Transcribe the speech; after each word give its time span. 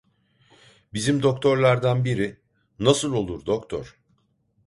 Bizim 0.93 1.23
doktorlardan 1.23 2.05
biri: 2.05 2.37
"Nasıl 2.79 3.13
olur 3.13 3.45
doktor?" 3.45 3.95